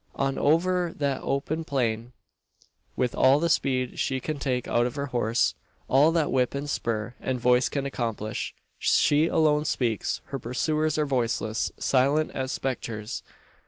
On 0.15 0.39
over 0.39 0.91
that 0.97 1.21
open 1.21 1.63
plain, 1.63 2.13
with 2.95 3.13
all 3.13 3.39
the 3.39 3.49
speed 3.49 3.99
she 3.99 4.19
can 4.19 4.39
take 4.39 4.67
out 4.67 4.87
of 4.87 4.95
her 4.95 5.05
horse, 5.05 5.53
all 5.87 6.11
that 6.13 6.31
whip, 6.31 6.55
and 6.55 6.67
spur, 6.67 7.13
and 7.21 7.39
voice 7.39 7.69
can 7.69 7.85
accomplish! 7.85 8.55
She 8.79 9.27
alone 9.27 9.63
speaks. 9.63 10.21
Her 10.25 10.39
pursuers 10.39 10.97
are 10.97 11.05
voiceless 11.05 11.71
silent 11.77 12.31
as 12.33 12.51
spectres! 12.51 13.21